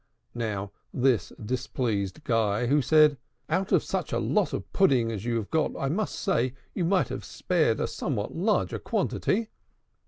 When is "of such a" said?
3.71-4.17